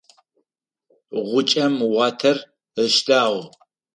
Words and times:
Гъукӏэм 1.27 1.75
уатэр 1.93 2.37
ыштагъ. 2.83 3.39